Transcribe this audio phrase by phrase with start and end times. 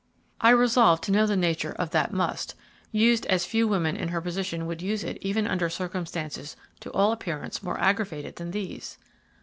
[0.39, 2.55] I resolved to know the nature of that must,
[2.91, 7.11] used as few women in her position would use it even under circumstances to all
[7.11, 8.97] appearance more aggravated than these.